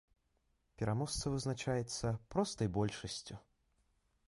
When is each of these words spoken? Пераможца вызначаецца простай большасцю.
Пераможца 0.81 1.33
вызначаецца 1.35 2.15
простай 2.33 2.73
большасцю. 2.81 3.35